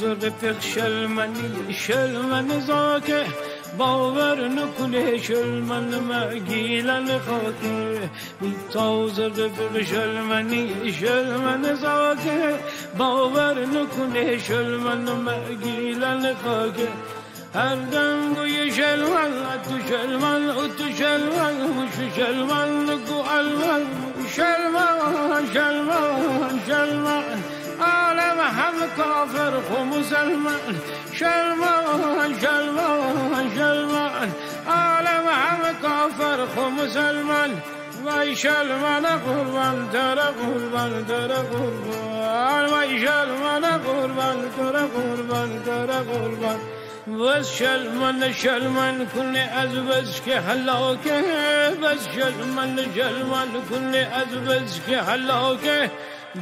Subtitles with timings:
[0.00, 3.24] زرد فخ شلمنی شلمن زاکه
[3.78, 12.58] باور نکنه شلمن مگیلن خاکه بی تازه رفق شلمنی شلمن زاکه
[12.98, 16.88] باور نکنه شلمن مگیلن خاکه
[17.54, 19.32] هر دم گوی شلمن
[19.64, 20.46] تو شلمن
[20.78, 23.86] تو شلمن مش شلمن گو الون
[24.34, 27.47] شلمن شلمن شلمن.
[28.96, 30.80] کافر خو مسلمان.
[31.12, 34.28] شلمان شلمان شلمان.
[34.66, 37.62] عالم هم کافر خو مسلمان.
[38.04, 42.66] وای شلمان قربان تر قربان تر قربان.
[42.70, 46.58] وای شلمان قربان تر قربان تر قربان.
[47.08, 51.22] بس شلمن شلمن کنه از بس که هلاکه.
[51.82, 55.90] بس شلمن شلمن کنه از بس که هلاکه.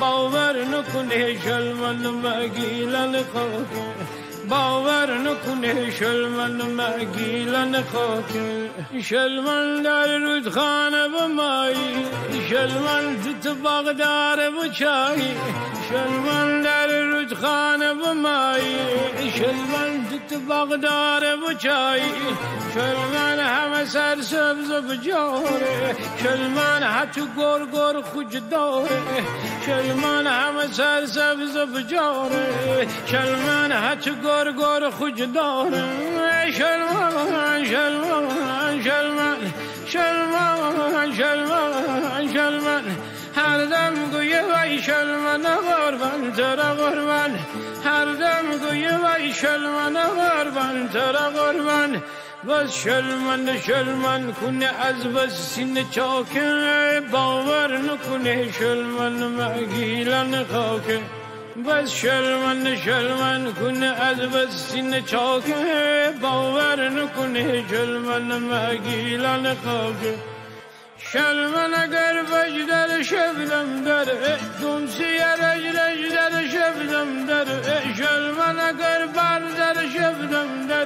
[0.00, 3.86] باور نکنه شلمن مگیلن خاکه.
[4.48, 8.70] باور نکنه شلمن مگیلن خاکه.
[9.02, 12.06] شلمن در رودخانه مایی.
[12.52, 15.36] شلمن تو باغدار و چایی
[15.88, 18.76] شلمن در رودخانه و مایی.
[19.34, 22.12] شلمن تو باغدار و چایی
[22.74, 29.02] شلمن همه سر سبز و بجاره شلمن حتی گر گر خوج داره
[29.66, 35.82] شلمن همه سر سبز و بجاره شلمن حتی گر گر خوج داره
[36.52, 37.64] شلمن
[44.12, 47.32] گویه وای شلمن قربان ترا قربان.
[47.84, 52.02] هر دم گویه وای شلمن قربان ترا قربان.
[52.48, 56.46] بس شلمن شلمن کنه از بس سینه چاکه
[57.12, 60.98] باور نکنه شلمن مگیلن خاکه.
[61.66, 65.54] بس شلمن شلمن کنه از بس سینه چاکه
[66.22, 70.31] باور نکنه شلمن مگیلن خاکه.
[71.10, 74.04] شلمن اگر وجدر شبنم در
[74.62, 77.44] دمسی رج رج در شبنم در
[77.96, 80.84] شلمن اگر بر در شبنم در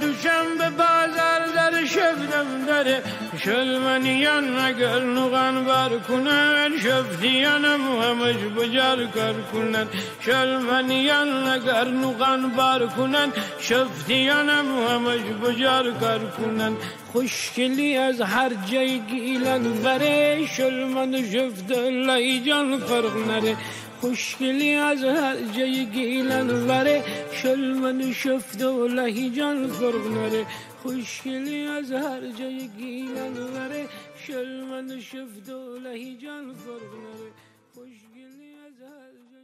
[0.00, 3.00] دوشنبه بازار در شبنم در
[3.44, 6.70] شلمنیان اگر نغن بر کنن.
[6.82, 9.86] شفتیانم همش بجار کر کنن.
[10.20, 13.32] شلمنیان اگر نغن بر کنن.
[13.60, 16.72] شفتیانم همش بجار کر کنن.
[17.12, 20.46] خوشگلی از هر جای گیلن بره.
[20.56, 23.56] شلمن شفت الله جان فرق نره.
[24.00, 30.46] خوشگلی از هر جای گیلن بره شلمن شفت الله جان فرق نره.
[30.82, 33.88] خوشگلی از هر جای گیلن بره
[34.26, 37.30] شلمن شفت الله جان فرق نره.
[37.74, 39.37] خوشگلی از هر جای